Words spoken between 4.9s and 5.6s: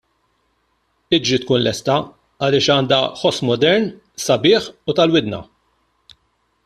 u tal-widna.